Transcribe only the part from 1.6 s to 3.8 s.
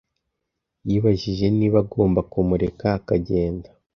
agomba kumureka akagenda.